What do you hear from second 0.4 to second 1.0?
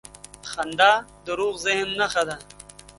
•خندا